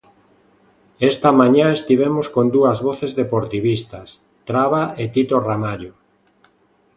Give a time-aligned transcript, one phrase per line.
[1.11, 4.07] Esta mañá estivemos con dúas voces deportivistas,
[4.49, 5.93] Traba e Tito Ramallo.